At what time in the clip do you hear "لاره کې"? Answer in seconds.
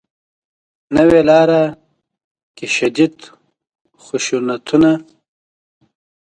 1.29-2.67